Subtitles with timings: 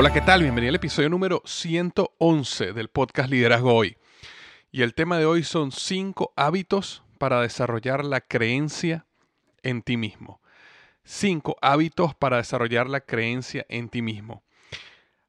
[0.00, 0.40] Hola, ¿qué tal?
[0.40, 3.98] Bienvenido al episodio número 111 del podcast Liderazgo Hoy.
[4.72, 9.04] Y el tema de hoy son 5 hábitos para desarrollar la creencia
[9.62, 10.40] en ti mismo.
[11.04, 14.42] 5 hábitos para desarrollar la creencia en ti mismo.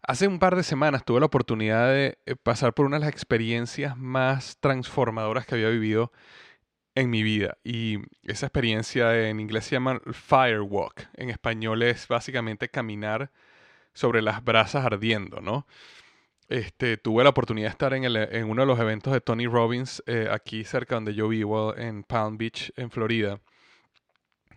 [0.03, 3.09] Hace un par de semanas tuve la oportunidad de eh, pasar por una de las
[3.09, 6.13] experiencias más transformadoras que había vivido
[6.95, 7.57] en mi vida.
[7.65, 11.09] Y esa experiencia en inglés se llama Firewalk.
[11.15, 13.33] En español es básicamente caminar
[13.93, 15.65] sobre las brasas ardiendo, ¿no?
[16.51, 20.03] Este, tuve la oportunidad de estar en, en uno de los eventos de Tony Robbins
[20.05, 23.39] eh, aquí cerca donde yo vivo, en Palm Beach, en Florida.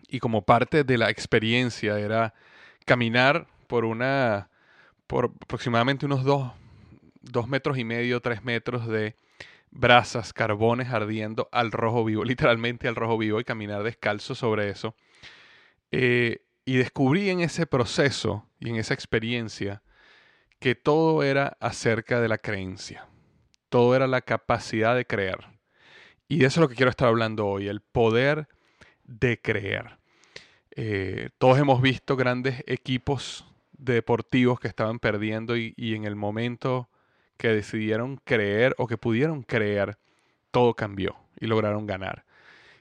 [0.09, 2.33] Y como parte de la experiencia era
[2.85, 4.49] caminar por una,
[5.07, 6.51] por aproximadamente unos dos,
[7.21, 9.15] dos metros y medio, tres metros de
[9.71, 14.95] brasas, carbones ardiendo al rojo vivo, literalmente al rojo vivo y caminar descalzo sobre eso.
[15.91, 19.81] Eh, y descubrí en ese proceso y en esa experiencia
[20.59, 23.07] que todo era acerca de la creencia.
[23.69, 25.37] Todo era la capacidad de creer.
[26.27, 28.47] Y eso es lo que quiero estar hablando hoy, el poder
[29.03, 29.97] de creer.
[30.71, 36.89] Eh, todos hemos visto grandes equipos deportivos que estaban perdiendo y, y en el momento
[37.37, 39.97] que decidieron creer o que pudieron creer,
[40.51, 42.25] todo cambió y lograron ganar.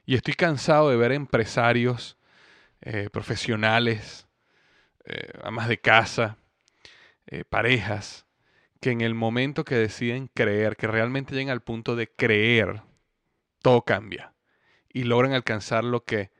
[0.07, 2.17] Y estoy cansado de ver empresarios
[2.81, 4.24] eh, profesionales,
[5.05, 6.37] eh, amas de casa,
[7.27, 8.27] eh, parejas,
[8.81, 12.83] que en el momento que deciden creer, que realmente llegan al punto de creer,
[13.63, 14.35] todo cambia
[14.93, 16.31] y logran alcanzar lo que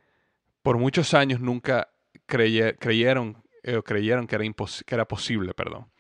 [0.63, 1.91] por muchos años nunca
[2.27, 3.43] creyeron
[3.77, 4.45] o creyeron que era,
[4.87, 5.91] que posible, perdón.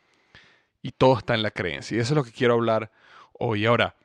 [0.82, 1.96] Y todo está en la creencia.
[1.96, 2.90] Y eso es lo que quiero hablar
[3.32, 3.64] hoy.
[3.66, 3.96] Ahora,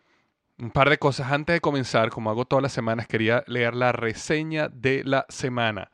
[0.58, 3.92] un par de cosas antes de comenzar, como hago todas las semanas, quería leer la
[3.92, 5.92] reseña de la semana.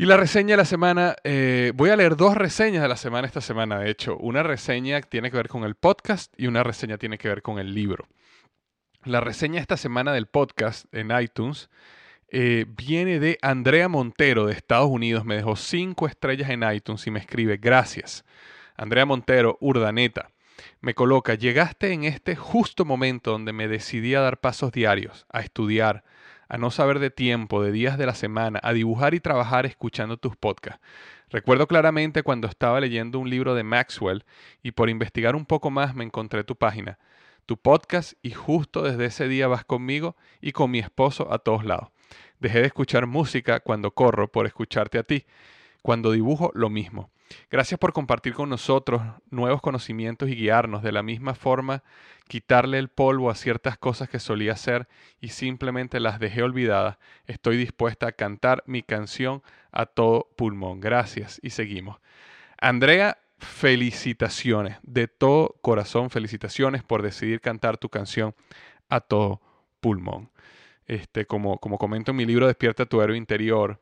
[0.00, 3.26] Y la reseña de la semana, eh, voy a leer dos reseñas de la semana
[3.26, 4.16] esta semana, de hecho.
[4.16, 7.58] Una reseña tiene que ver con el podcast y una reseña tiene que ver con
[7.58, 8.08] el libro.
[9.04, 11.68] La reseña esta semana del podcast en iTunes
[12.30, 15.26] eh, viene de Andrea Montero de Estados Unidos.
[15.26, 18.24] Me dejó cinco estrellas en iTunes y me escribe, gracias.
[18.78, 20.30] Andrea Montero, Urdaneta,
[20.80, 25.40] me coloca, llegaste en este justo momento donde me decidí a dar pasos diarios, a
[25.40, 26.04] estudiar,
[26.50, 30.16] a no saber de tiempo, de días de la semana, a dibujar y trabajar escuchando
[30.16, 30.84] tus podcasts.
[31.30, 34.24] Recuerdo claramente cuando estaba leyendo un libro de Maxwell
[34.60, 36.98] y por investigar un poco más me encontré tu página,
[37.46, 41.64] tu podcast y justo desde ese día vas conmigo y con mi esposo a todos
[41.64, 41.90] lados.
[42.40, 45.26] Dejé de escuchar música cuando corro por escucharte a ti.
[45.82, 47.10] Cuando dibujo, lo mismo.
[47.50, 51.82] Gracias por compartir con nosotros nuevos conocimientos y guiarnos de la misma forma,
[52.28, 54.88] quitarle el polvo a ciertas cosas que solía hacer
[55.20, 56.98] y simplemente las dejé olvidadas.
[57.26, 59.42] Estoy dispuesta a cantar mi canción
[59.72, 60.80] a todo pulmón.
[60.80, 62.00] Gracias y seguimos.
[62.60, 68.34] Andrea, felicitaciones, de todo corazón, felicitaciones por decidir cantar tu canción
[68.88, 69.40] a todo
[69.80, 70.30] pulmón.
[70.86, 73.80] Este, como, como comento en mi libro Despierta tu héroe interior,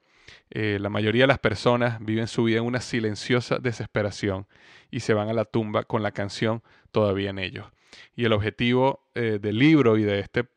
[0.50, 4.46] Eh, la mayoría de las personas viven su vida en una silenciosa desesperación
[4.90, 7.66] y se van a la tumba con la canción todavía en ellos.
[8.14, 10.48] Y el objetivo eh, del libro y de este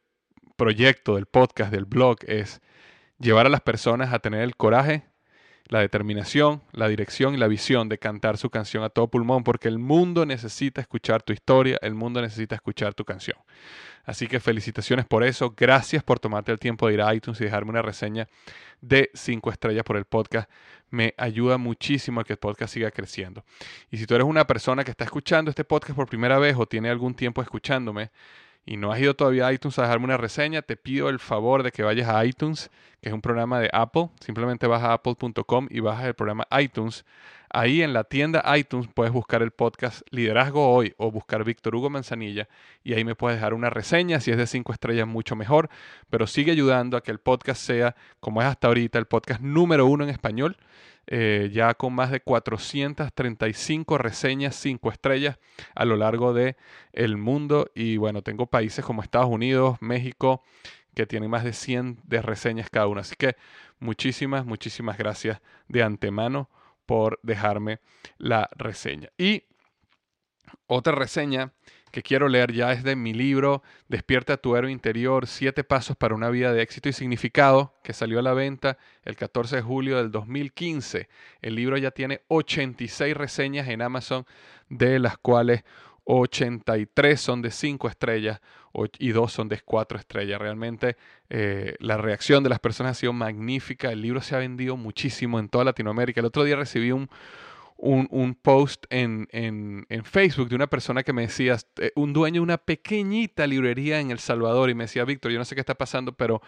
[0.55, 2.61] proyecto, del podcast, del blog, es
[3.19, 5.03] llevar a las personas a tener el coraje,
[5.71, 9.69] la determinación, la dirección y la visión de cantar su canción a todo pulmón, porque
[9.69, 13.37] el mundo necesita escuchar tu historia, el mundo necesita escuchar tu canción.
[14.03, 15.53] Así que felicitaciones por eso.
[15.55, 18.27] Gracias por tomarte el tiempo de ir a iTunes y dejarme una reseña
[18.81, 20.49] de 5 estrellas por el podcast.
[20.89, 23.45] Me ayuda muchísimo a que el podcast siga creciendo.
[23.89, 26.65] Y si tú eres una persona que está escuchando este podcast por primera vez o
[26.65, 28.11] tiene algún tiempo escuchándome,
[28.65, 31.63] y no has ido todavía a iTunes a dejarme una reseña, te pido el favor
[31.63, 32.69] de que vayas a iTunes,
[33.01, 34.09] que es un programa de Apple.
[34.19, 37.05] Simplemente vas a apple.com y bajas el programa iTunes.
[37.53, 41.89] Ahí en la tienda iTunes puedes buscar el podcast Liderazgo Hoy o buscar Víctor Hugo
[41.89, 42.47] Manzanilla
[42.81, 44.21] y ahí me puedes dejar una reseña.
[44.21, 45.69] Si es de cinco estrellas, mucho mejor.
[46.09, 49.85] Pero sigue ayudando a que el podcast sea, como es hasta ahorita, el podcast número
[49.85, 50.55] uno en español.
[51.07, 55.39] Eh, ya con más de 435 reseñas 5 estrellas
[55.75, 56.55] a lo largo del
[56.93, 57.69] el mundo.
[57.75, 60.43] Y bueno, tengo países como Estados Unidos, México,
[60.93, 63.01] que tienen más de 100 de reseñas cada uno.
[63.01, 63.35] Así que
[63.79, 66.49] muchísimas, muchísimas gracias de antemano
[66.85, 67.79] por dejarme
[68.17, 69.09] la reseña.
[69.17, 69.43] Y
[70.67, 71.53] otra reseña
[71.91, 76.15] que quiero leer ya es de mi libro Despierta tu héroe interior, siete pasos para
[76.15, 79.97] una vida de éxito y significado, que salió a la venta el 14 de julio
[79.97, 81.09] del 2015.
[81.41, 84.25] El libro ya tiene 86 reseñas en Amazon,
[84.69, 85.63] de las cuales
[86.05, 88.41] 83 son de 5 estrellas
[88.97, 90.39] y 2 son de 4 estrellas.
[90.39, 90.97] Realmente
[91.29, 93.91] eh, la reacción de las personas ha sido magnífica.
[93.91, 96.21] El libro se ha vendido muchísimo en toda Latinoamérica.
[96.21, 97.09] El otro día recibí un,
[97.81, 102.35] un, post en, en, en, Facebook de una persona que me decía, eh, un dueño
[102.35, 105.61] de una pequeñita librería en El Salvador, y me decía, Víctor, yo no sé qué
[105.61, 106.41] está pasando, pero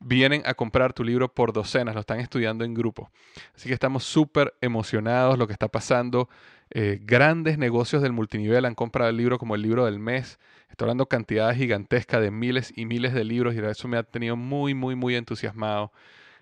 [0.00, 3.10] vienen a comprar tu libro por docenas, lo están estudiando en grupo.
[3.54, 6.30] Así que estamos súper emocionados lo que está pasando.
[6.70, 10.38] Eh, grandes negocios del multinivel han comprado el libro como el libro del mes.
[10.70, 14.36] Estoy hablando cantidades gigantescas de miles y miles de libros y eso me ha tenido
[14.36, 15.92] muy, muy, muy entusiasmado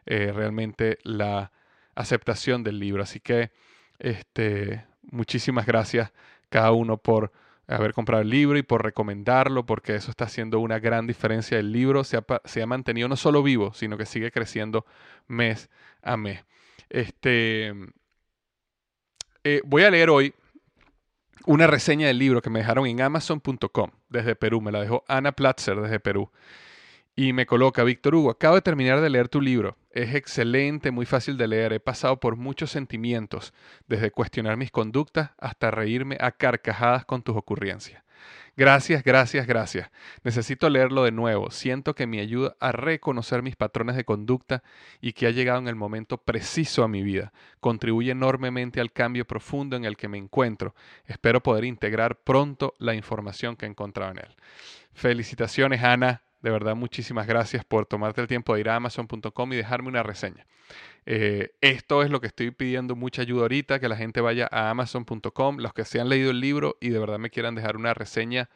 [0.06, 1.50] eh, realmente la
[1.96, 3.02] aceptación del libro.
[3.02, 3.50] Así que
[3.98, 6.12] este, muchísimas gracias
[6.48, 7.32] cada uno por
[7.66, 11.58] haber comprado el libro y por recomendarlo, porque eso está haciendo una gran diferencia.
[11.58, 14.86] El libro se ha, mantenido no solo vivo, sino que sigue creciendo
[15.26, 15.68] mes
[16.02, 16.44] a mes.
[16.88, 17.74] Este,
[19.44, 20.34] eh, voy a leer hoy
[21.44, 24.62] una reseña del libro que me dejaron en amazon.com desde Perú.
[24.62, 26.30] Me la dejó Ana Platzer desde Perú
[27.18, 29.76] y me coloca, Víctor Hugo, acabo de terminar de leer tu libro.
[29.90, 31.72] Es excelente, muy fácil de leer.
[31.72, 33.52] He pasado por muchos sentimientos,
[33.88, 38.04] desde cuestionar mis conductas hasta reírme a carcajadas con tus ocurrencias.
[38.56, 39.90] Gracias, gracias, gracias.
[40.22, 41.50] Necesito leerlo de nuevo.
[41.50, 44.62] Siento que me ayuda a reconocer mis patrones de conducta
[45.00, 47.32] y que ha llegado en el momento preciso a mi vida.
[47.58, 50.76] Contribuye enormemente al cambio profundo en el que me encuentro.
[51.04, 54.36] Espero poder integrar pronto la información que he encontrado en él.
[54.92, 59.56] Felicitaciones, Ana de verdad, muchísimas gracias por tomarte el tiempo de ir a amazon.com y
[59.56, 60.46] dejarme una reseña.
[61.06, 64.70] Eh, esto es lo que estoy pidiendo mucha ayuda ahorita, que la gente vaya a
[64.70, 67.94] amazon.com, los que se han leído el libro y de verdad me quieran dejar una
[67.94, 68.50] reseña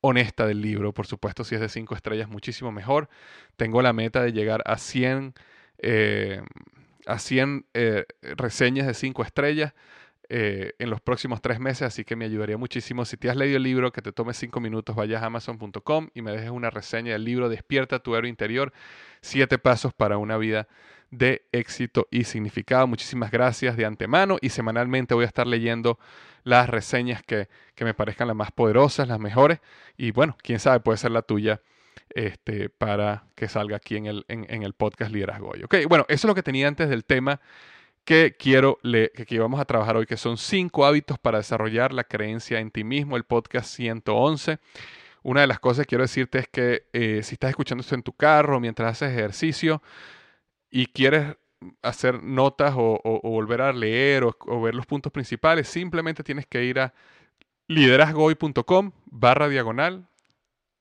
[0.00, 0.92] honesta del libro.
[0.92, 3.08] Por supuesto, si es de 5 estrellas, muchísimo mejor.
[3.56, 5.34] Tengo la meta de llegar a 100,
[5.78, 6.42] eh,
[7.06, 9.72] a 100 eh, reseñas de 5 estrellas.
[10.36, 13.04] Eh, en los próximos tres meses, así que me ayudaría muchísimo.
[13.04, 16.22] Si te has leído el libro, que te tome cinco minutos, vayas a amazon.com y
[16.22, 18.72] me dejes una reseña del libro Despierta tu héroe interior,
[19.20, 20.66] siete pasos para una vida
[21.12, 22.88] de éxito y significado.
[22.88, 26.00] Muchísimas gracias de antemano y semanalmente voy a estar leyendo
[26.42, 27.48] las reseñas que,
[27.78, 29.60] me parezcan las más poderosas, las mejores
[29.96, 31.60] y bueno, quién sabe, puede ser la tuya.
[32.10, 35.62] Este, para que salga aquí en el, en, el podcast Liderazgo Hoy.
[35.62, 37.40] Ok, bueno, eso es lo que tenía antes del tema
[38.04, 42.04] que quiero leer, que vamos a trabajar hoy, que son cinco hábitos para desarrollar la
[42.04, 44.58] creencia en ti mismo, el podcast 111.
[45.22, 48.02] Una de las cosas que quiero decirte es que eh, si estás escuchando esto en
[48.02, 49.82] tu carro mientras haces ejercicio
[50.70, 51.36] y quieres
[51.82, 56.78] hacer notas o, volver a leer o, ver los puntos principales, simplemente tienes que ir
[56.78, 56.92] a
[57.68, 60.06] liderazgohoy.com barra diagonal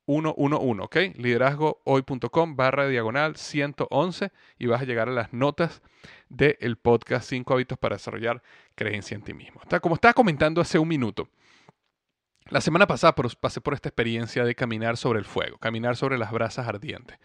[0.05, 0.95] 111, ¿ok?
[1.15, 5.81] Liderazgohoy.com barra diagonal 111 y vas a llegar a las notas
[6.29, 8.41] del podcast 5 hábitos para desarrollar
[8.75, 9.61] creencia en ti mismo.
[9.81, 11.29] Como estaba comentando hace un minuto,
[12.49, 16.31] la semana pasada pasé por esta experiencia de caminar sobre el fuego, caminar sobre las
[16.31, 17.17] brasas ardientes.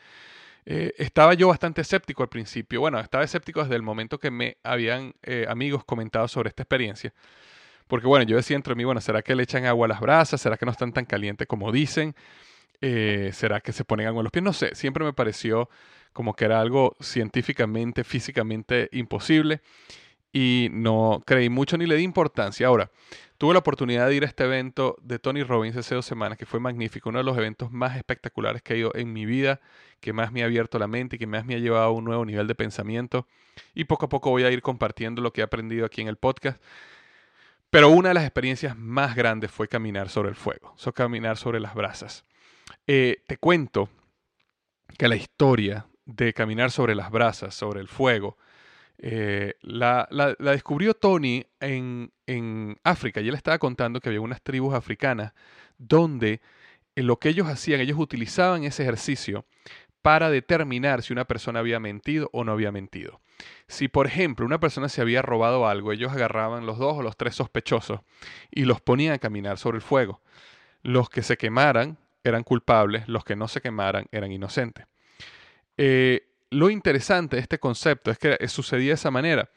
[0.64, 2.80] Eh, estaba yo bastante escéptico al principio.
[2.80, 7.12] Bueno, estaba escéptico desde el momento que me habían eh, amigos comentado sobre esta experiencia.
[7.86, 10.40] Porque bueno, yo decía entre mí, bueno, ¿será que le echan agua a las brasas?
[10.40, 12.14] ¿Será que no están tan calientes como dicen?
[12.80, 14.42] Eh, ¿Será que se ponen algo en los pies?
[14.44, 15.68] No sé, siempre me pareció
[16.12, 19.60] como que era algo científicamente, físicamente imposible
[20.32, 22.66] y no creí mucho ni le di importancia.
[22.66, 22.90] Ahora,
[23.38, 26.46] tuve la oportunidad de ir a este evento de Tony Robbins hace dos semanas, que
[26.46, 29.60] fue magnífico, uno de los eventos más espectaculares que he ido en mi vida,
[30.00, 32.04] que más me ha abierto la mente y que más me ha llevado a un
[32.04, 33.26] nuevo nivel de pensamiento.
[33.74, 36.16] Y poco a poco voy a ir compartiendo lo que he aprendido aquí en el
[36.16, 36.62] podcast.
[37.70, 41.60] Pero una de las experiencias más grandes fue caminar sobre el fuego, so, caminar sobre
[41.60, 42.24] las brasas.
[42.86, 43.88] Eh, te cuento
[44.96, 48.36] que la historia de caminar sobre las brasas, sobre el fuego,
[48.98, 50.08] eh, la,
[50.40, 52.10] descubrió Tony en,
[52.82, 55.32] África y él estaba contando que había unas tribus africanas
[55.78, 56.40] donde
[56.96, 59.46] en lo que ellos hacían, ellos utilizaban ese ejercicio
[60.02, 63.20] para determinar si una persona había mentido o no había mentido.
[63.68, 67.16] Si, por ejemplo, una persona se había robado algo, ellos agarraban los dos o los
[67.16, 68.00] tres sospechosos
[68.50, 70.20] y los ponían a caminar sobre el fuego.
[70.82, 71.98] Los que se quemaran
[72.28, 74.86] eran culpables, los que no se quemaran eran inocentes.
[75.76, 79.50] Eh, lo interesante de este concepto es que sucedía de esa manera.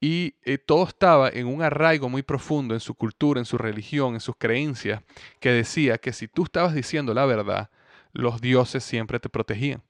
[0.00, 4.14] Y eh, todo estaba en un arraigo muy profundo en su cultura, en su religión,
[4.14, 5.00] en sus creencias,
[5.38, 7.70] que decía que si tú estabas diciendo la verdad,
[8.12, 9.82] los dioses siempre te protegían.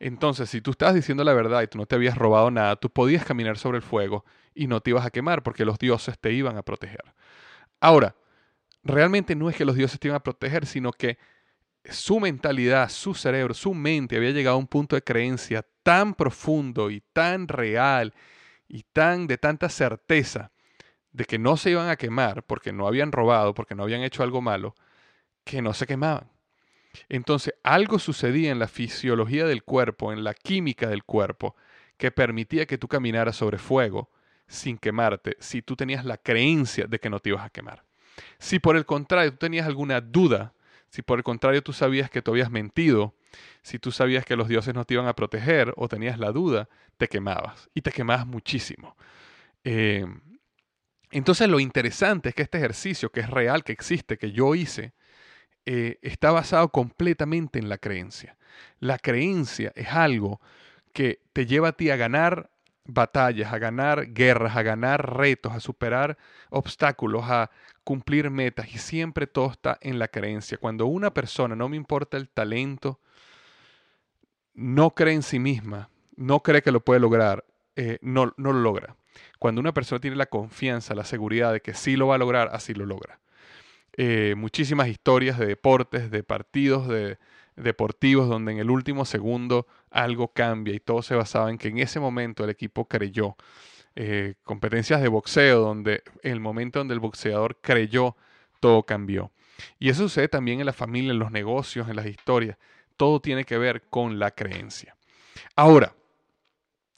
[0.00, 2.90] Entonces, si tú estabas diciendo la verdad y tú no te habías robado nada, tú
[2.90, 4.24] podías caminar sobre el fuego
[4.54, 7.04] y no te ibas a quemar porque los dioses te iban a proteger.
[7.80, 8.16] Ahora,
[8.82, 11.18] realmente no es que los dioses te iban a proteger, sino que
[11.90, 16.90] su mentalidad, su cerebro, su mente había llegado a un punto de creencia tan profundo
[16.90, 18.14] y tan real
[18.68, 20.52] y tan de tanta certeza
[21.12, 24.22] de que no se iban a quemar porque no habían robado, porque no habían hecho
[24.22, 24.74] algo malo,
[25.44, 26.30] que no se quemaban.
[27.08, 31.56] Entonces, algo sucedía en la fisiología del cuerpo, en la química del cuerpo,
[31.96, 34.10] que permitía que tú caminaras sobre fuego
[34.46, 37.84] sin quemarte, si tú tenías la creencia de que no te ibas a quemar.
[38.38, 40.54] Si por el contrario tú tenías alguna duda
[40.90, 43.14] si por el contrario tú sabías que tú habías mentido,
[43.62, 46.68] si tú sabías que los dioses no te iban a proteger o tenías la duda,
[46.96, 48.96] te quemabas y te quemabas muchísimo.
[49.64, 50.06] Eh,
[51.10, 54.92] entonces lo interesante es que este ejercicio, que es real, que existe, que yo hice,
[55.66, 58.36] eh, está basado completamente en la creencia.
[58.78, 60.40] La creencia es algo
[60.92, 62.50] que te lleva a ti a ganar
[62.88, 66.16] batallas, a ganar guerras, a ganar retos, a superar
[66.50, 67.50] obstáculos, a
[67.84, 70.58] cumplir metas y siempre todo está en la creencia.
[70.58, 72.98] Cuando una persona, no me importa el talento,
[74.54, 77.44] no cree en sí misma, no cree que lo puede lograr,
[77.76, 78.96] eh, no, no lo logra.
[79.38, 82.48] Cuando una persona tiene la confianza, la seguridad de que sí lo va a lograr,
[82.52, 83.20] así lo logra.
[83.96, 87.18] Eh, muchísimas historias de deportes, de partidos, de,
[87.58, 91.78] deportivos donde en el último segundo algo cambia y todo se basaba en que en
[91.78, 93.36] ese momento el equipo creyó.
[93.96, 98.16] Eh, competencias de boxeo donde el momento donde el boxeador creyó,
[98.60, 99.32] todo cambió.
[99.78, 102.56] Y eso sucede también en la familia, en los negocios, en las historias.
[102.96, 104.96] Todo tiene que ver con la creencia.
[105.56, 105.94] Ahora,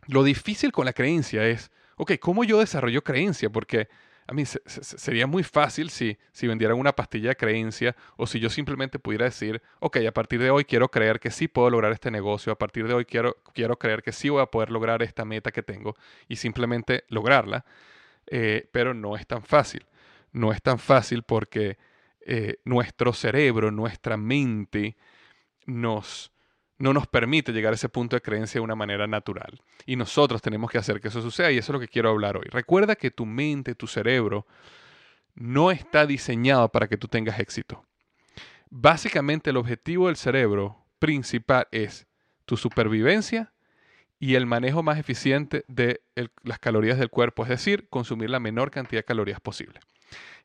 [0.07, 3.51] lo difícil con la creencia es, ok, ¿cómo yo desarrollo creencia?
[3.51, 3.89] Porque
[4.31, 8.49] a mí sería muy fácil si, si vendieran una pastilla de creencia o si yo
[8.49, 12.13] simplemente pudiera decir, ok, a partir de hoy quiero creer que sí puedo lograr este
[12.13, 15.25] negocio, a partir de hoy quiero, quiero creer que sí voy a poder lograr esta
[15.25, 15.97] meta que tengo
[16.29, 17.65] y simplemente lograrla,
[18.29, 19.85] eh, pero no es tan fácil.
[20.31, 21.77] No es tan fácil porque
[22.21, 24.97] eh, nuestro cerebro, nuestra mente
[25.67, 26.31] nos
[26.81, 29.61] no nos permite llegar a ese punto de creencia de una manera natural.
[29.85, 32.39] Y nosotros tenemos que hacer que eso suceda y eso es lo que quiero hablar
[32.39, 32.47] hoy.
[32.51, 34.47] Recuerda que tu mente, tu cerebro,
[35.35, 37.85] no está diseñado para que tú tengas éxito.
[38.71, 42.07] Básicamente el objetivo del cerebro principal es
[42.47, 43.53] tu supervivencia
[44.19, 46.01] y el manejo más eficiente de
[46.43, 49.81] las calorías del cuerpo, es decir, consumir la menor cantidad de calorías posible.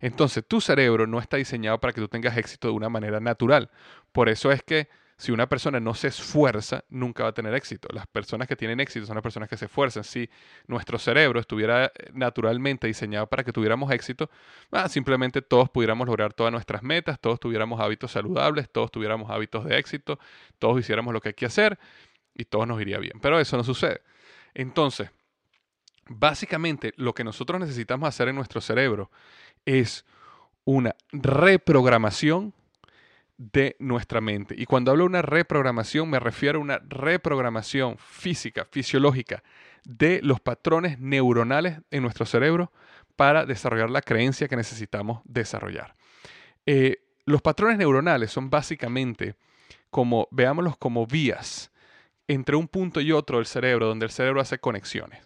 [0.02, 3.70] Entonces, tu cerebro no está diseñado para que tú tengas éxito de una manera natural.
[4.12, 7.88] Por eso es que si una persona no se esfuerza, nunca va a tener éxito.
[7.94, 10.04] Las personas que tienen éxito son las personas que se esfuerzan.
[10.04, 10.30] Si
[10.68, 14.30] nuestro cerebro estuviera eh, naturalmente diseñado para que tuviéramos éxito,
[14.72, 19.64] ah, simplemente todos pudiéramos lograr todas nuestras metas, todos tuviéramos hábitos saludables, todos tuviéramos hábitos
[19.64, 20.20] de éxito,
[20.60, 21.80] todos hiciéramos lo que hay que hacer
[22.34, 23.20] y todo nos iría bien.
[23.22, 24.02] Pero eso no sucede.
[24.54, 25.12] Entonces,
[26.10, 29.12] básicamente lo que nosotros necesitamos hacer en nuestro cerebro
[29.66, 30.06] es
[30.66, 32.54] una reprogramación
[33.38, 34.56] de nuestra mente.
[34.58, 39.44] Y cuando hablo de una reprogramación, me refiero a una reprogramación física, fisiológica,
[39.84, 42.72] de los patrones neuronales en nuestro cerebro
[43.16, 45.94] para desarrollar la creencia que necesitamos desarrollar.
[46.66, 49.36] Eh, los patrones neuronales son básicamente
[49.90, 51.72] como, veámoslos como vías
[52.28, 55.26] entre un punto y otro del cerebro, donde el cerebro hace conexiones.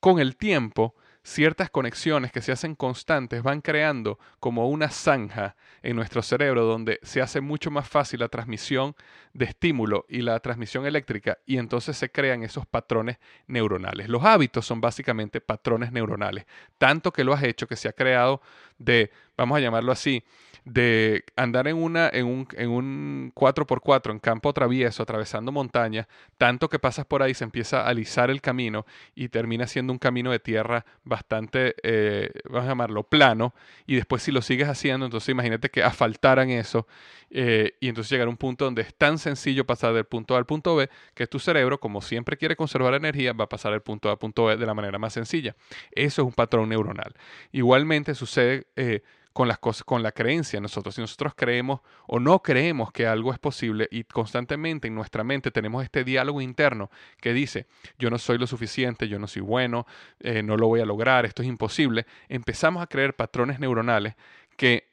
[0.00, 5.96] Con el tiempo ciertas conexiones que se hacen constantes van creando como una zanja en
[5.96, 8.96] nuestro cerebro donde se hace mucho más fácil la transmisión
[9.32, 14.08] de estímulo y la transmisión eléctrica y entonces se crean esos patrones neuronales.
[14.08, 16.46] Los hábitos son básicamente patrones neuronales,
[16.78, 18.40] tanto que lo has hecho que se ha creado
[18.78, 20.24] de, vamos a llamarlo así,
[20.64, 26.06] de andar en, una, en, un, en un 4x4 en campo travieso, atravesando montañas,
[26.38, 29.98] tanto que pasas por ahí, se empieza a alisar el camino y termina siendo un
[29.98, 33.54] camino de tierra bastante, eh, vamos a llamarlo, plano,
[33.86, 36.86] y después si lo sigues haciendo, entonces imagínate que asfaltaran eso
[37.30, 40.38] eh, y entonces llegar a un punto donde es tan sencillo pasar del punto A
[40.38, 43.82] al punto B que tu cerebro, como siempre quiere conservar energía, va a pasar del
[43.82, 45.54] punto A al punto B de la manera más sencilla.
[45.92, 47.14] Eso es un patrón neuronal.
[47.52, 48.66] Igualmente sucede...
[48.76, 49.02] Eh,
[49.32, 50.94] con las cosas, con la creencia nosotros.
[50.94, 55.50] Si nosotros creemos o no creemos que algo es posible y constantemente en nuestra mente
[55.50, 57.66] tenemos este diálogo interno que dice,
[57.98, 59.86] yo no soy lo suficiente, yo no soy bueno,
[60.18, 64.14] eh, no lo voy a lograr, esto es imposible, empezamos a creer patrones neuronales
[64.56, 64.90] que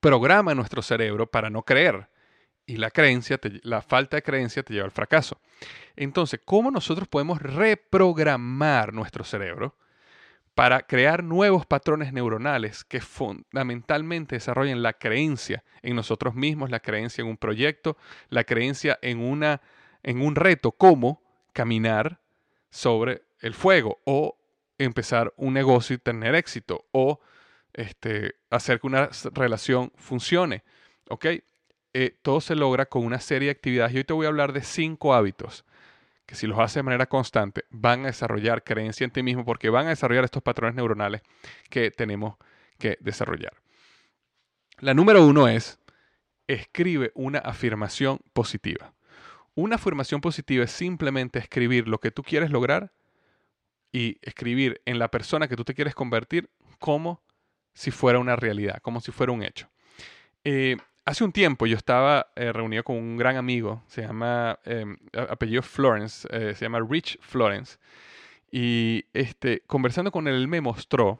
[0.00, 2.08] programan nuestro cerebro para no creer.
[2.66, 5.40] Y la creencia, la falta de creencia te lleva al fracaso.
[5.96, 9.74] Entonces, ¿cómo nosotros podemos reprogramar nuestro cerebro?
[10.54, 17.22] Para crear nuevos patrones neuronales que fundamentalmente desarrollen la creencia en nosotros mismos, la creencia
[17.22, 17.96] en un proyecto,
[18.28, 19.60] la creencia en, una,
[20.02, 22.20] en un reto como caminar
[22.70, 24.36] sobre el fuego o
[24.78, 27.20] empezar un negocio y tener éxito o
[27.72, 30.62] este, hacer que una relación funcione.
[31.08, 31.26] ¿Ok?
[31.92, 33.94] Eh, todo se logra con una serie de actividades.
[33.94, 35.64] Y hoy te voy a hablar de cinco hábitos
[36.30, 39.68] que si los hace de manera constante, van a desarrollar creencia en ti mismo porque
[39.68, 41.22] van a desarrollar estos patrones neuronales
[41.68, 42.36] que tenemos
[42.78, 43.54] que desarrollar.
[44.78, 45.80] La número uno es,
[46.46, 48.94] escribe una afirmación positiva.
[49.56, 52.92] Una afirmación positiva es simplemente escribir lo que tú quieres lograr
[53.90, 57.24] y escribir en la persona que tú te quieres convertir como
[57.74, 59.68] si fuera una realidad, como si fuera un hecho.
[60.44, 60.76] Eh,
[61.10, 65.60] hace un tiempo yo estaba eh, reunido con un gran amigo, se llama, em, apellido
[65.60, 67.78] Florence, eh, se llama Rich Florence,
[68.52, 71.18] y este, conversando con él, él me mostró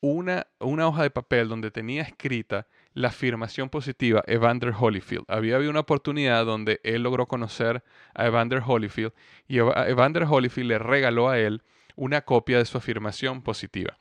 [0.00, 5.24] una, una hoja de papel donde tenía escrita la afirmación positiva Evander Holyfield.
[5.28, 7.82] Había habido una oportunidad donde él logró conocer
[8.14, 9.12] a Evander Holyfield
[9.48, 11.62] y Evander Holyfield le regaló a él
[11.96, 13.98] una copia de su afirmación positiva.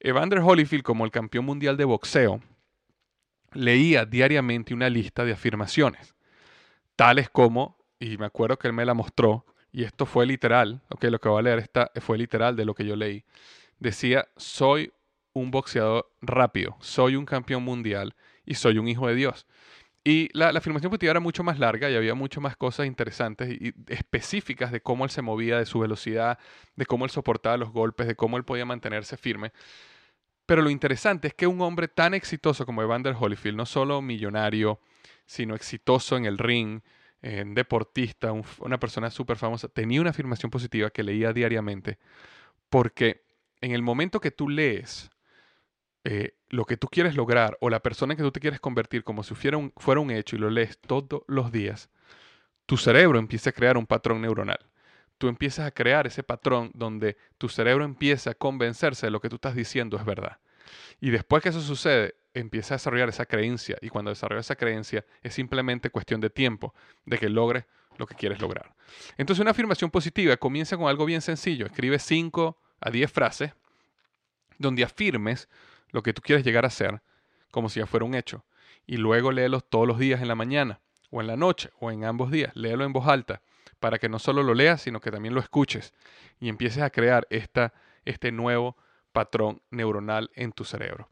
[0.00, 2.40] Evander Holyfield, como el campeón mundial de boxeo,
[3.52, 6.14] leía diariamente una lista de afirmaciones,
[6.96, 11.04] tales como, y me acuerdo que él me la mostró, y esto fue literal, ok,
[11.04, 13.24] lo que voy a leer está, fue literal de lo que yo leí,
[13.78, 14.92] decía, soy
[15.32, 19.46] un boxeador rápido, soy un campeón mundial y soy un hijo de Dios.
[20.04, 23.74] Y la, afirmación positiva era mucho más larga y había mucho más cosas interesantes y
[23.88, 26.38] específicas de cómo él se movía, de su velocidad,
[26.76, 29.52] de cómo él soportaba los golpes, de cómo él podía mantenerse firme.
[30.48, 34.80] Pero lo interesante es que un hombre tan exitoso como Evander Holyfield, no solo millonario,
[35.26, 36.80] sino exitoso en el ring,
[37.20, 41.98] en deportista, una persona súper famosa, tenía una afirmación positiva que leía diariamente,
[42.70, 43.26] porque
[43.60, 45.10] en el momento que tú lees
[46.04, 49.24] eh, lo que tú quieres lograr o la persona que tú te quieres convertir como
[49.24, 51.90] si fuera un, fuera un hecho y lo lees todos los días,
[52.64, 54.60] tu cerebro empieza a crear un patrón neuronal
[55.18, 59.28] tú empiezas a crear ese patrón donde tu cerebro empieza a convencerse de lo que
[59.28, 60.38] tú estás diciendo es verdad.
[61.00, 63.76] Y después que eso sucede, empieza a desarrollar esa creencia.
[63.80, 67.64] Y cuando desarrolla esa creencia, es simplemente cuestión de tiempo de que logres
[67.96, 68.74] lo que quieres lograr.
[69.16, 71.66] Entonces, una afirmación positiva comienza con algo bien sencillo.
[71.66, 73.52] Escribe 5 a 10 frases
[74.58, 75.48] donde afirmes
[75.90, 77.02] lo que tú quieres llegar a ser
[77.50, 78.44] como si ya fuera un hecho.
[78.86, 82.04] Y luego léelos todos los días en la mañana, o en la noche, o en
[82.04, 82.54] ambos días.
[82.54, 83.42] Léelo en voz alta
[83.80, 85.94] para que no solo lo leas, sino que también lo escuches
[86.40, 87.72] y empieces a crear esta,
[88.04, 88.76] este nuevo
[89.12, 91.08] patrón neuronal en tu cerebro.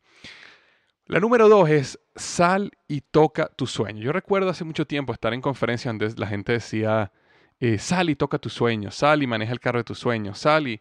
[1.07, 4.03] La número dos es sal y toca tu sueño.
[4.03, 7.13] Yo recuerdo hace mucho tiempo estar en conferencias donde la gente decía,
[7.61, 10.67] eh, sal y toca tu sueño, sal y maneja el carro de tus sueños, sal
[10.67, 10.81] y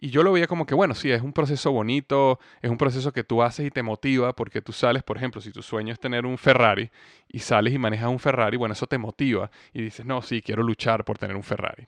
[0.00, 3.12] y yo lo veía como que, bueno, sí, es un proceso bonito, es un proceso
[3.12, 6.00] que tú haces y te motiva, porque tú sales, por ejemplo, si tu sueño es
[6.00, 6.90] tener un Ferrari
[7.28, 10.62] y sales y manejas un Ferrari, bueno, eso te motiva y dices, no, sí, quiero
[10.62, 11.86] luchar por tener un Ferrari.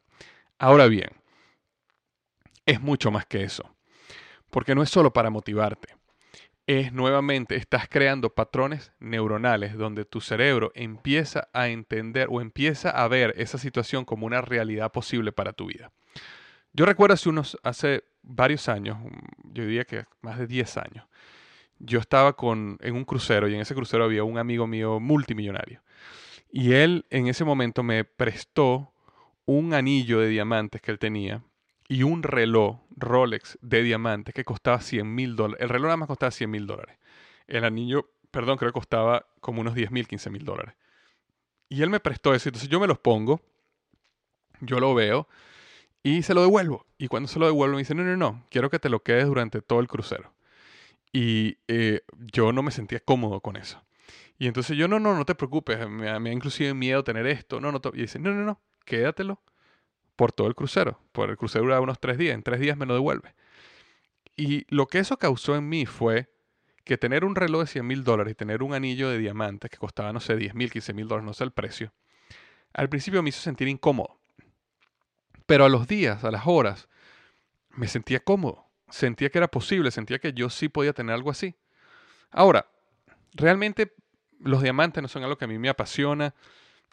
[0.59, 1.11] Ahora bien,
[2.67, 3.75] es mucho más que eso,
[4.51, 5.97] porque no es solo para motivarte,
[6.67, 13.09] es nuevamente, estás creando patrones neuronales donde tu cerebro empieza a entender o empieza a
[13.09, 15.91] ver esa situación como una realidad posible para tu vida.
[16.73, 21.07] Yo recuerdo hace unos, hace varios años, mm, yo diría que más de 10 años,
[21.79, 25.83] yo estaba con, en un crucero y en ese crucero había un amigo mío multimillonario.
[26.51, 28.93] Y él en ese momento me prestó
[29.45, 31.43] un anillo de diamantes que él tenía
[31.89, 35.63] y un reloj Rolex de diamante que costaba 100 mil dólares.
[35.63, 36.97] El reloj nada más costaba 100 mil dólares.
[37.49, 40.75] El anillo, perdón, creo que costaba como unos 10 mil, 15 mil dólares.
[41.69, 42.49] Y él me prestó eso.
[42.49, 43.41] Entonces yo me los pongo,
[44.61, 45.27] yo lo veo
[46.03, 46.87] y se lo devuelvo.
[46.99, 49.27] Y cuando se lo devuelvo me dice, no, no, no, quiero que te lo quedes
[49.27, 50.35] durante todo el crucero.
[51.13, 52.01] Y eh,
[52.33, 53.83] yo no me sentía cómodo con eso.
[54.39, 57.61] Y entonces yo, no, no, no te preocupes, me, da inclusive miedo tener esto.
[57.61, 59.41] No, no, y dice, no, no, no, quédatelo
[60.17, 61.01] por todo el crucero.
[61.13, 63.35] Por el crucero dura unos tres días, en tres días me lo devuelve.
[64.37, 66.31] Y lo que eso causó en mí fue
[66.85, 69.77] que tener un reloj de 100 mil dólares y tener un anillo de diamantes que
[69.77, 71.93] costaba, no sé, 10 mil, 15 mil dólares, no sé el precio,
[72.73, 74.19] al principio me hizo sentir incómodo.
[75.53, 76.89] Pero a los días, a las horas,
[77.73, 78.65] me sentía cómodo.
[78.89, 81.57] Sentía que era posible, sentía que yo sí podía tener algo así.
[82.31, 82.71] Ahora,
[83.35, 83.93] realmente
[84.41, 86.35] los diamantes no son algo que a mí me apasiona.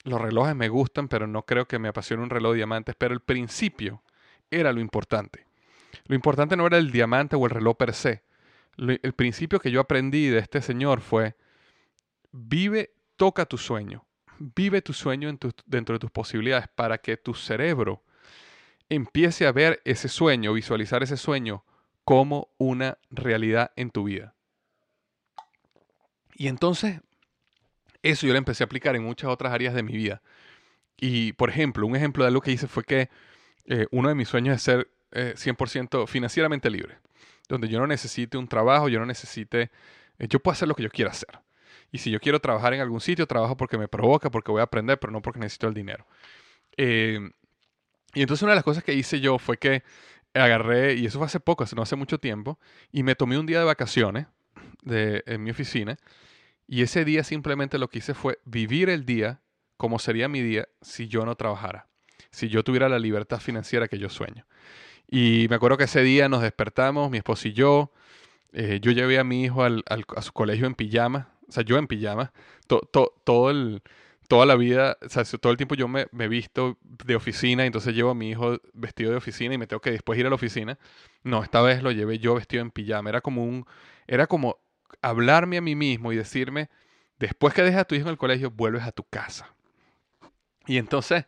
[0.04, 2.96] Los relojes me gustan, pero no creo que me apasione un reloj de diamantes.
[2.98, 4.04] Pero el principio
[4.52, 5.46] era lo importante.
[6.08, 8.26] Lo importante no era el diamante o el reloj per se.
[8.76, 11.38] El principio que yo aprendí de este señor fue,
[12.34, 14.06] vive, toca tu sueño.
[14.38, 15.34] Vive tu sueño
[15.66, 18.04] dentro de tus posibilidades para que tu cerebro
[18.90, 21.64] empiece a ver ese sueño, visualizar ese sueño
[22.04, 24.34] como una realidad en tu vida.
[26.36, 27.02] Y entonces,
[28.02, 30.22] eso yo lo empecé a aplicar en muchas otras áreas de mi vida.
[30.98, 33.10] Y, por ejemplo, un ejemplo de algo que hice fue que
[33.66, 36.98] eh, uno de mis sueños es ser 100% eh, financieramente libre,
[37.48, 39.70] donde yo no necesite un trabajo, yo no necesite,
[40.18, 41.40] eh, yo puedo hacer lo que yo quiera hacer.
[41.92, 44.64] Y si yo quiero trabajar en algún sitio, trabajo porque me provoca, porque voy a
[44.64, 46.06] aprender, pero no porque necesito el dinero.
[48.14, 49.84] Y entonces una de las cosas que hice yo fue que
[50.34, 52.60] agarré, y eso fue hace poco, no hace mucho tiempo,
[52.92, 54.28] y me tomé un día de vacaciones
[54.84, 55.98] de, en mi oficina,
[56.68, 59.42] y ese día simplemente lo que hice fue vivir el día
[59.78, 61.88] como sería mi día si yo no trabajara,
[62.32, 64.46] si yo tuviera la libertad financiera que yo sueño.
[65.08, 67.92] Y me acuerdo que ese día nos despertamos, mi esposo y yo,
[68.52, 71.78] eh, yo llevé a mi hijo al, a su colegio en pijama, o sea, yo
[71.78, 72.32] en pijama,
[72.68, 73.82] todo el
[74.30, 77.96] toda la vida, o sea, todo el tiempo yo me, me visto de oficina, entonces
[77.96, 80.36] llevo a mi hijo vestido de oficina y me tengo que después ir a la
[80.36, 80.78] oficina.
[81.24, 83.10] No, esta vez lo llevé yo vestido en pijama.
[83.10, 83.66] Era como un,
[84.08, 84.60] era como
[85.02, 86.70] hablarme a mí mismo y decirme,
[87.18, 89.56] después que dejas a tu hijo en el colegio, vuelves a tu casa.
[90.68, 91.26] Y entonces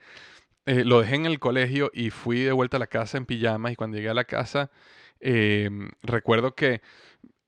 [0.68, 3.72] eh, lo dejé en el colegio y fui de vuelta a la casa en pijama
[3.72, 4.72] y cuando llegué a la casa,
[5.20, 6.82] em, recuerdo que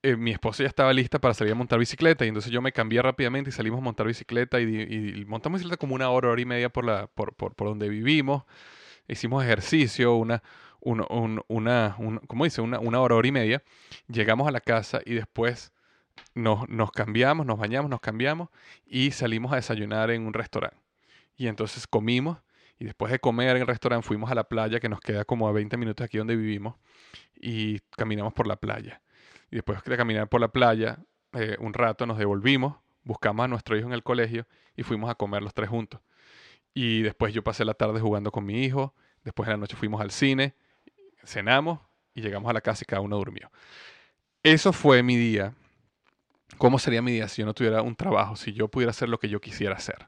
[0.04, 2.74] eh, mi esposa ya estaba lista para salir a montar bicicleta y entonces yo me
[2.74, 6.46] cambié rápidamente y salimos a montar bicicleta y, montamos bicicleta como una hora, hora y
[6.46, 8.44] media por, la, por, por, por donde vivimos.
[9.08, 10.44] Hicimos ejercicio, una,
[10.82, 11.96] una,
[12.28, 12.62] ¿cómo dice?
[12.62, 13.64] Una, una hora, hora y media.
[14.08, 15.72] Llegamos a la casa y después
[16.36, 18.50] nos, nos cambiamos, nos bañamos, nos cambiamos
[18.86, 20.78] y salimos a desayunar en un restaurante.
[21.38, 22.40] Y entonces comimos
[22.78, 25.48] y después de comer en el restaurante fuimos a la playa que nos queda como
[25.48, 26.76] a 20 minutos aquí donde vivimos
[27.36, 29.02] y caminamos por la playa.
[29.54, 30.98] Y después de caminar por la playa
[31.34, 35.14] eh, un rato nos devolvimos, buscamos a nuestro hijo en el colegio y fuimos a
[35.14, 36.02] comer los tres juntos.
[36.74, 40.02] Y después yo pasé la tarde jugando con mi hijo, después de la noche fuimos
[40.02, 40.56] al cine,
[41.24, 41.82] cenamos
[42.16, 43.52] y llegamos a la casa y cada uno durmió.
[44.42, 45.54] Eso fue mi día.
[46.58, 49.20] ¿Cómo sería mi día si yo no tuviera un trabajo, si yo pudiera hacer lo
[49.20, 50.08] que yo quisiera hacer?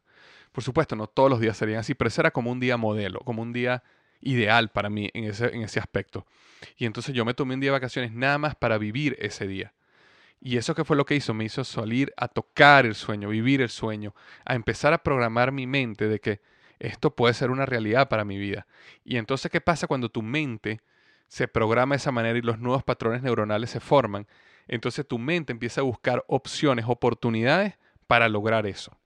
[0.54, 3.44] Por supuesto, no todos los días serían así, pero era como un día modelo, como
[3.44, 3.84] un día
[4.22, 6.26] ideal para mí en ese, en ese aspecto.
[6.78, 9.74] Y entonces yo me tomé un día de vacaciones nada más para vivir ese día.
[10.42, 13.62] Y eso que fue lo que hizo, me hizo salir a tocar el sueño, vivir
[13.62, 14.14] el sueño,
[14.46, 16.42] a empezar a programar mi mente de que
[16.80, 18.68] esto puede ser una realidad para mi vida.
[19.04, 20.82] Y entonces, ¿qué pasa cuando tu mente
[21.28, 24.28] se programa de esa manera y los nuevos patrones neuronales se forman?
[24.68, 27.76] Entonces tu mente empieza a buscar opciones, oportunidades
[28.08, 28.98] para lograr eso.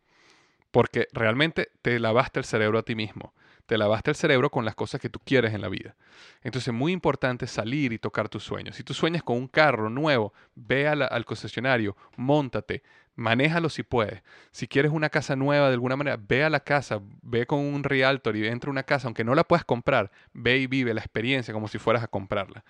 [0.72, 3.34] Porque realmente te lavaste el cerebro a ti mismo
[3.70, 5.96] te lavaste el cerebro con las cosas que tú quieres en la vida.
[6.42, 8.76] Entonces es muy importante salir y tocar tus sueños.
[8.76, 12.82] Si tú sueñas con un carro nuevo, ve al concesionario, montate,
[13.14, 14.24] manéjalo si puedes.
[14.50, 17.84] Si quieres una casa nueva de alguna manera, ve a la casa, ve con un
[17.84, 21.02] realtor y entra a una casa, aunque no la puedas comprar, ve y vive la
[21.02, 22.66] experiencia como si fueras a comprarla.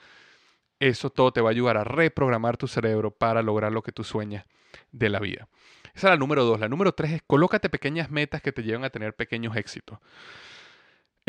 [0.82, 4.04] Eso todo te va a ayudar a reprogramar tu cerebro para lograr lo que tú
[4.04, 4.44] sueñas
[4.92, 5.48] de la vida.
[5.96, 6.60] Esa es la número dos.
[6.60, 10.00] La número tres es colócate pequeñas metas que te lleven a tener pequeños éxitos.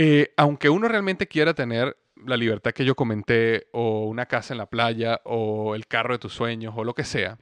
[0.02, 4.58] Eh, aunque uno realmente quiera tener la libertad que yo comenté, o una casa en
[4.58, 7.36] la playa, o el carro de tus sueños, o lo que sea,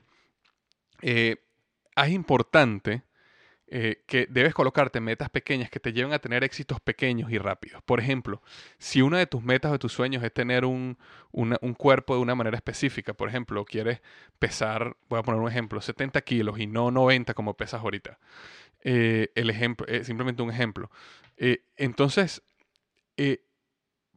[1.00, 1.36] eh,
[1.94, 3.04] es importante
[3.68, 7.80] eh, que debes colocarte metas pequeñas que te lleven a tener éxitos pequeños y rápidos.
[7.84, 8.42] Por ejemplo,
[8.78, 10.98] si una de tus metas o de tus sueños es tener un,
[11.30, 14.02] un, cuerpo de una manera específica, por ejemplo, quieres
[14.40, 18.18] pesar, voy a poner un ejemplo, 70 kilos y no 90 como pesas ahorita.
[18.82, 20.90] el ejemplo, simplemente un ejemplo.
[21.76, 22.42] entonces,
[23.18, 23.44] eh,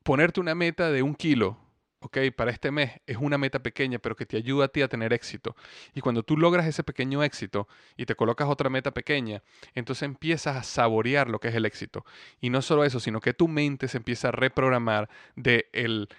[0.04, 1.58] ponerte una meta de un kilo
[2.02, 4.88] ok, para este mes es una meta pequeña, pero que te ayuda a ti a
[4.88, 5.56] tener éxito.
[5.94, 9.44] Y cuando tú logras ese pequeño éxito y te colocas otra meta pequeña,
[9.76, 12.04] entonces empiezas a saborear lo que es el éxito.
[12.40, 16.10] Y no solo eso, sino que tu mente se empieza a reprogramar de el,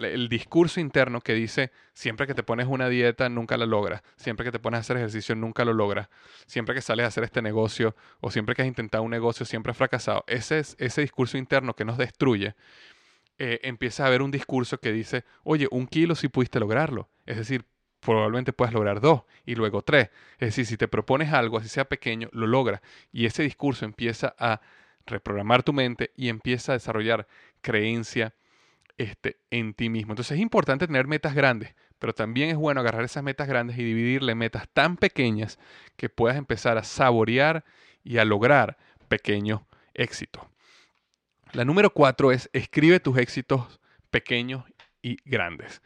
[0.00, 4.02] el discurso interno que dice, siempre que te pones una dieta, nunca la logras.
[4.16, 6.08] Siempre que te pones a hacer ejercicio, nunca lo logras.
[6.46, 9.70] Siempre que sales a hacer este negocio o siempre que has intentado un negocio, siempre
[9.70, 10.24] has fracasado.
[10.26, 12.56] Ese es ese discurso interno que nos destruye
[13.38, 17.08] eh, empieza a haber un discurso que dice, oye, un kilo sí pudiste lograrlo.
[17.26, 17.64] Es decir,
[18.00, 20.10] probablemente puedas lograr dos y luego tres.
[20.38, 22.80] Es decir, si te propones algo, así sea pequeño, lo logras.
[23.12, 24.60] Y ese discurso empieza a
[25.06, 27.26] reprogramar tu mente y empieza a desarrollar
[27.60, 28.34] creencia
[28.96, 30.12] este, en ti mismo.
[30.12, 33.84] Entonces es importante tener metas grandes, pero también es bueno agarrar esas metas grandes y
[33.84, 35.58] dividirle metas tan pequeñas
[35.96, 37.64] que puedas empezar a saborear
[38.04, 38.76] y a lograr
[39.08, 39.62] pequeños
[39.94, 40.42] éxitos.
[41.52, 43.80] La número cuatro es escribe tus éxitos
[44.10, 44.64] pequeños
[45.02, 45.80] y grandes.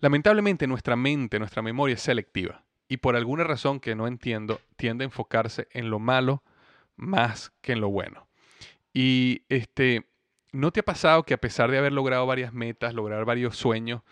[0.00, 5.04] Lamentablemente nuestra mente, nuestra memoria es selectiva y por alguna razón que no entiendo tiende
[5.04, 6.42] a enfocarse en lo malo
[6.96, 8.28] más que en lo bueno.
[8.92, 10.06] Y este,
[10.52, 14.02] ¿no te ha pasado que a pesar de haber logrado varias metas, lograr varios sueños,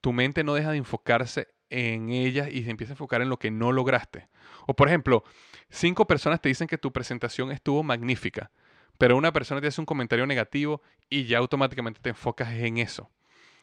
[0.00, 3.38] tu mente no deja de enfocarse en ellas y se empieza a enfocar en lo
[3.38, 4.28] que no lograste?
[4.66, 5.22] O por ejemplo,
[5.68, 8.50] cinco personas te dicen que tu presentación estuvo magnífica,
[8.98, 13.10] pero una persona te hace un comentario negativo y ya automáticamente te enfocas en eso.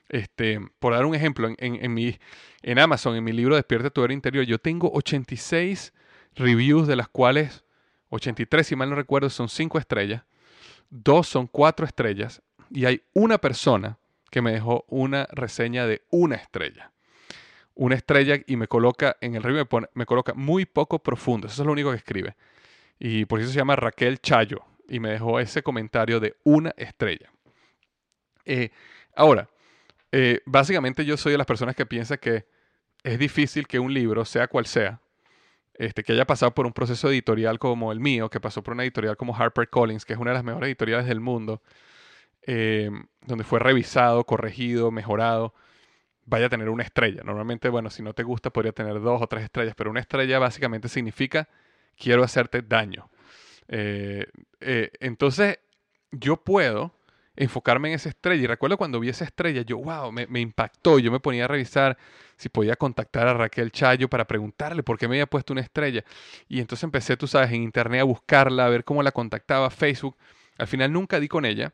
[0.10, 4.60] Este, por dar un ejemplo, en, Amazon, en mi libro Despierta tu era interior, yo
[4.60, 5.94] tengo 86
[6.36, 7.64] reviews, de las cuales
[8.10, 10.24] 83, si mal no recuerdo, son 5 estrellas,
[10.90, 16.36] dos son 4 estrellas, y hay una persona que me dejó una reseña de una
[16.36, 16.92] estrella.
[17.74, 21.62] Una estrella y me coloca en el review, me, me coloca muy poco profundo, eso
[21.62, 22.36] es lo único que escribe.
[23.00, 27.32] Y por eso se llama Raquel Chayo, y me dejó ese comentario de una estrella.
[28.44, 28.72] Eh,
[29.16, 29.48] ahora,
[30.12, 32.46] eh, básicamente yo soy de las personas que piensa que
[33.02, 35.00] es difícil que un libro, sea cual sea,
[35.76, 38.84] este, que haya pasado por un proceso editorial como el mío, que pasó por una
[38.84, 41.62] editorial como HarperCollins, que es una de las mejores editoriales del mundo,
[42.46, 42.92] eh,
[43.26, 45.54] donde fue revisado, corregido, mejorado,
[46.26, 47.22] vaya a tener una estrella.
[47.24, 50.38] Normalmente, bueno, si no te gusta podría tener dos o tres estrellas, pero una estrella
[50.38, 51.48] básicamente significa
[51.96, 53.11] quiero hacerte daño.
[53.72, 54.28] Eh,
[54.60, 55.60] eh, entonces,
[56.12, 56.94] yo puedo
[57.36, 58.44] enfocarme en esa estrella.
[58.44, 61.00] Y recuerdo cuando vi esa estrella, yo, wow, me, impactó.
[61.00, 61.98] Yo me ponía a revisar
[62.38, 66.04] si podía contactar a Raquel Chayo para preguntarle por qué me había puesto una estrella.
[66.48, 70.18] Y entonces empecé, tú sabes, en internet a buscarla, a ver cómo la contactaba, Facebook.
[70.58, 71.72] Al final nunca di con ella,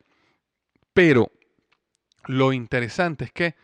[0.94, 1.32] pero
[2.28, 3.56] lo interesante es que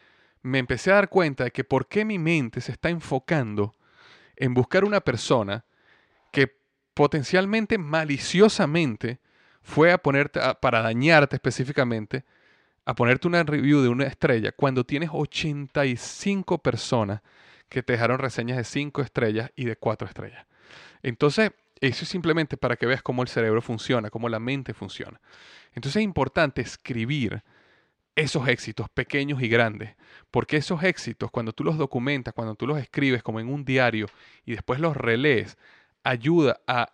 [0.41, 3.75] me empecé a dar cuenta de que por qué mi mente se está enfocando
[4.35, 5.63] en buscar una persona
[6.93, 9.19] potencialmente maliciosamente
[9.61, 12.25] fue a ponerte, para dañarte específicamente,
[12.85, 17.21] a ponerte una review de una estrella cuando tienes 85 personas
[17.69, 20.45] que te dejaron reseñas de 5 estrellas y de 4 estrellas.
[21.01, 25.19] Entonces, eso es simplemente para que veas cómo el cerebro funciona, cómo la mente funciona.
[25.73, 27.43] Entonces es importante escribir
[28.15, 29.95] esos éxitos pequeños y grandes,
[30.29, 34.07] porque esos éxitos, cuando tú los documentas, cuando tú los escribes como en un diario
[34.45, 35.57] y después los relees,
[36.03, 36.91] ayuda a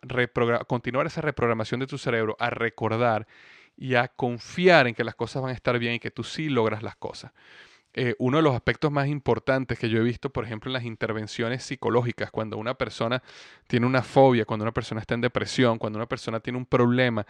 [0.67, 3.28] continuar esa reprogramación de tu cerebro, a recordar
[3.76, 6.50] y a confiar en que las cosas van a estar bien y que tú sí
[6.50, 7.32] logras las cosas.
[7.93, 10.84] Eh, uno de los aspectos más importantes que yo he visto, por ejemplo, en las
[10.84, 13.24] intervenciones psicológicas, cuando una persona
[13.67, 17.26] tiene una fobia, cuando una persona está en depresión, cuando una persona tiene un problema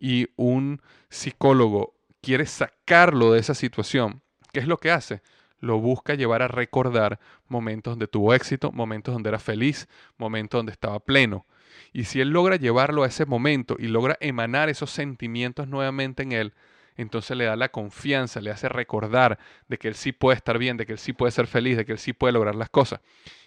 [0.00, 4.20] y un psicólogo quiere sacarlo de esa situación,
[4.52, 5.22] ¿qué es lo que hace?
[5.60, 10.72] Lo busca llevar a recordar momentos donde tuvo éxito, momentos donde era feliz, momentos donde
[10.72, 11.46] estaba pleno.
[11.92, 16.32] Y si él logra llevarlo a ese momento y logra emanar esos sentimientos nuevamente en
[16.32, 16.54] él,
[16.96, 20.76] entonces le da la confianza, le hace recordar de que él sí puede estar bien,
[20.76, 23.00] de que él sí puede ser feliz, de que él sí puede lograr las cosas.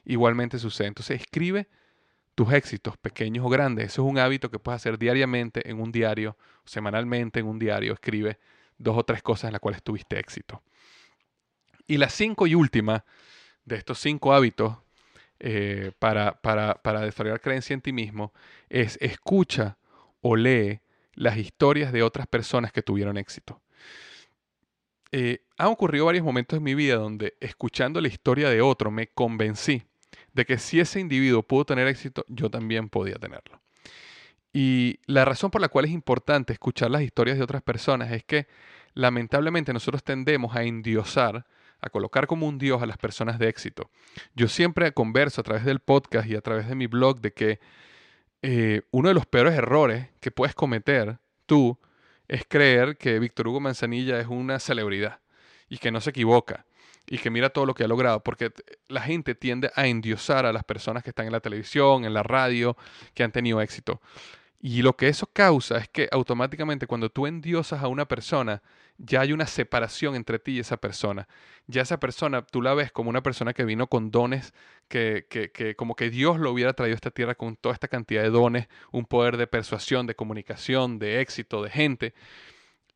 [0.05, 0.87] Igualmente sucede.
[0.87, 1.67] Entonces escribe
[2.35, 3.85] tus éxitos, pequeños o grandes.
[3.85, 7.93] Eso es un hábito que puedes hacer diariamente en un diario, semanalmente en un diario.
[7.93, 8.39] Escribe
[8.77, 10.63] dos o tres cosas en las cuales tuviste éxito.
[11.87, 13.05] Y la cinco y última
[13.65, 14.77] de estos cinco hábitos
[15.39, 18.33] eh, para, para, desarrollar creencia en ti mismo
[18.69, 19.77] es escucha
[20.21, 20.79] o lee
[21.15, 23.61] las historias de otras personas que tuvieron éxito.
[25.11, 29.07] Eh, han ocurrido varios momentos en mi vida donde escuchando la historia de otro me
[29.07, 29.83] convencí
[30.33, 33.61] de que si ese individuo pudo tener éxito, yo también podía tenerlo.
[34.51, 38.23] Y la razón por la cual es importante escuchar las historias de otras personas es
[38.23, 38.47] que
[38.93, 41.45] lamentablemente nosotros tendemos a endiosar
[41.83, 43.89] a colocar como un dios a las personas de éxito.
[44.35, 47.59] Yo siempre converso a través del podcast y a través de mi blog de que
[48.41, 51.77] eh, uno de los peores errores que puedes cometer tú
[52.27, 55.19] es creer que Víctor Hugo Manzanilla es una celebridad
[55.67, 56.65] y que no se equivoca
[57.05, 58.53] y que mira todo lo que ha logrado, porque
[58.87, 62.23] la gente tiende a endiosar a las personas que están en la televisión, en la
[62.23, 62.77] radio,
[63.13, 63.99] que han tenido éxito.
[64.65, 68.63] Y lo que eso causa es que automáticamente cuando tú endiosas a una persona,
[68.97, 71.27] ya hay una separación entre ti y esa persona.
[71.67, 74.53] Ya esa persona, tú la ves como una persona que vino con dones,
[74.87, 77.89] que, que, que como que Dios lo hubiera traído a esta tierra con toda esta
[77.89, 82.13] cantidad de dones, un poder de persuasión, de comunicación, de éxito, de gente,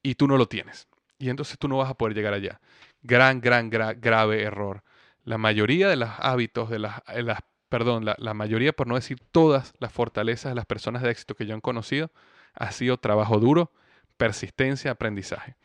[0.01, 0.87] y tú no lo tienes.
[1.19, 2.61] Y entonces tú no vas a poder llegar allá.
[3.01, 4.83] Gran, gran, grave error.
[5.25, 9.73] La mayoría de los hábitos, de las, las perdón, la, mayoría, por no decir todas
[9.79, 12.11] las fortalezas de las personas de éxito que yo han conocido,
[12.53, 13.71] ha sido trabajo duro,
[14.17, 15.55] persistencia, aprendizaje.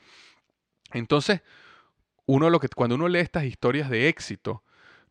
[0.92, 1.42] Entonces,
[2.26, 4.62] uno lo que, cuando uno lee estas historias de éxito,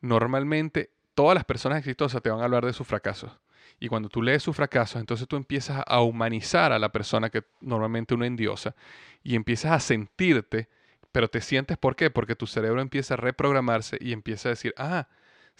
[0.01, 3.31] normalmente todas las personas exitosas te van a hablar de sus fracasos.
[3.79, 7.43] Y cuando tú lees sus fracasos, entonces tú empiezas a humanizar a la persona que
[7.61, 8.75] normalmente uno endiosa
[9.23, 10.69] y empiezas a sentirte,
[11.11, 12.11] pero te sientes ¿por qué?
[12.11, 15.07] Porque tu cerebro empieza a reprogramarse y empieza a decir, ah,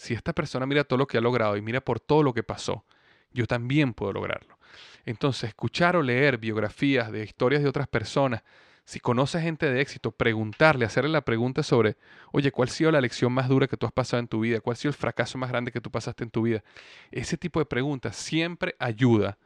[0.02, 2.42] si esta persona mira todo lo que ha logrado y mira por todo lo que
[2.42, 2.84] pasó,
[3.30, 4.58] yo también puedo lograrlo.
[5.04, 8.42] Entonces, escuchar o leer biografías de historias de otras personas,
[8.84, 11.96] si conoces gente de éxito, preguntarle, hacerle la pregunta sobre,
[12.32, 14.60] oye, ¿cuál ha sido la lección más dura que tú has pasado en tu vida?
[14.60, 16.64] ¿Cuál ha sido el fracaso más grande que tú pasaste en tu vida?
[17.12, 19.38] Ese tipo de preguntas siempre ayuda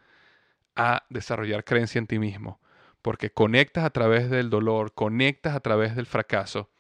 [0.75, 2.62] a desarrollar creencia en ti mismo,
[3.03, 6.71] porque conectas a través del dolor, conectas a través del fracaso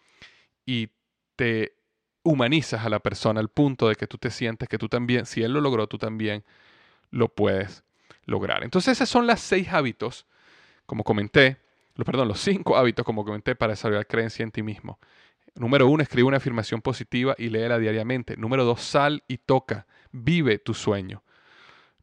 [0.64, 0.88] y
[1.36, 1.76] te
[2.26, 5.42] humanizas a la persona al punto de que tú te sientes que tú también, si
[5.42, 6.44] él lo logró, tú también
[7.10, 7.84] lo puedes
[8.24, 8.64] lograr.
[8.64, 10.26] Entonces, esos son los seis hábitos,
[10.86, 11.58] como comenté,
[12.04, 14.98] perdón, los cinco hábitos, como comenté, para desarrollar creencia en ti mismo.
[15.54, 18.36] Número uno, escribe una afirmación positiva y léela diariamente.
[18.36, 21.22] Número dos, sal y toca, vive tu sueño.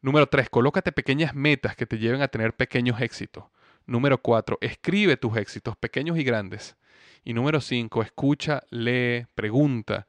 [0.00, 3.44] Número tres, colócate pequeñas metas que te lleven a tener pequeños éxitos.
[3.86, 6.76] Número cuatro, escribe tus éxitos, pequeños y grandes.
[7.24, 10.06] Y número cinco, escucha, lee, pregunta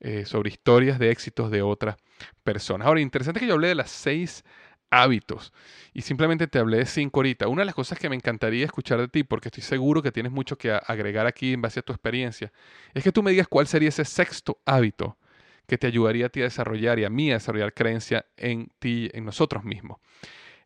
[0.00, 1.96] eh, sobre historias de éxitos de otras
[2.42, 2.86] personas.
[2.86, 4.44] Ahora, interesante que yo hablé de las seis
[4.90, 5.52] hábitos.
[5.94, 7.48] Y simplemente te hablé de cinco ahorita.
[7.48, 10.32] Una de las cosas que me encantaría escuchar de ti, porque estoy seguro que tienes
[10.32, 12.52] mucho que agregar aquí en base a tu experiencia,
[12.92, 15.16] es que tú me digas cuál sería ese sexto hábito
[15.66, 19.08] que te ayudaría a ti a desarrollar y a mí a desarrollar creencia en ti,
[19.12, 19.98] en nosotros mismos.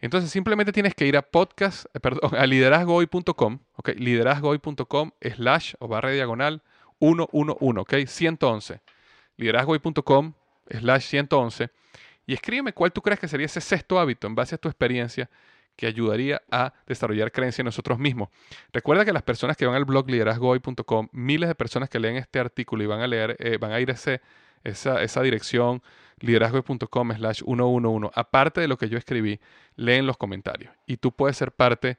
[0.01, 5.89] Entonces simplemente tienes que ir a podcast, eh, perdón, a liderazgohoy.com, ok, liderazgohoy.com slash o
[5.89, 6.63] barra diagonal
[7.01, 8.81] 111, ok, 111.
[9.37, 10.33] liderazgohoy.com
[10.71, 11.71] slash 111
[12.27, 15.29] y escríbeme cuál tú crees que sería ese sexto hábito en base a tu experiencia
[15.77, 18.29] que ayudaría a desarrollar creencia en nosotros mismos.
[18.73, 22.39] Recuerda que las personas que van al blog liderazgohoy.com, miles de personas que leen este
[22.39, 24.21] artículo y van a leer, eh, van a ir a ese,
[24.65, 25.83] esa, esa dirección
[26.21, 29.41] liderazgohoy.com slash 111, aparte de lo que yo escribí,
[29.77, 31.99] leen los comentarios y tú puedes ser parte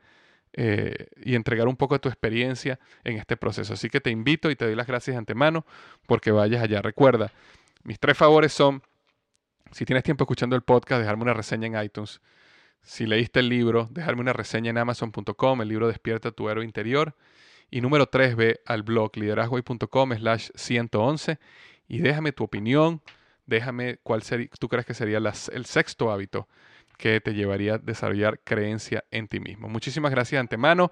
[0.54, 3.73] eh, y entregar un poco de tu experiencia en este proceso.
[3.73, 5.65] Así que te invito y te doy las gracias de antemano
[6.08, 6.82] porque vayas allá.
[6.82, 7.32] Recuerda,
[7.84, 8.82] mis tres favores son
[9.71, 12.21] si tienes tiempo escuchando el podcast, dejarme una reseña en iTunes.
[12.82, 17.15] Si leíste el libro, dejarme una reseña en amazon.com, el libro Despierta tu héroe interior.
[17.71, 21.39] Y número 3, ve al blog liderazgoy.com slash 111
[21.87, 23.01] y déjame tu opinión,
[23.45, 26.47] déjame cuál sería, tú crees que sería el sexto hábito
[26.97, 29.67] que te llevaría a desarrollar creencia en ti mismo.
[29.67, 30.91] Muchísimas gracias de antemano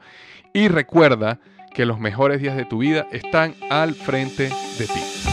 [0.53, 1.39] y recuerda
[1.73, 5.33] que los mejores días de tu vida están al frente de ti.